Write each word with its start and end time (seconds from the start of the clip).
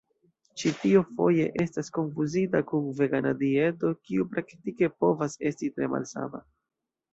Ĉi 0.59 0.69
tio 0.77 1.01
foje 1.19 1.45
estas 1.63 1.91
konfuzita 1.97 2.63
kun 2.73 2.89
vegana 3.01 3.35
dieto, 3.43 3.93
kiu 4.09 4.27
praktike 4.33 4.93
povas 5.05 5.39
esti 5.53 5.73
tre 5.79 5.95
malsama. 5.95 6.45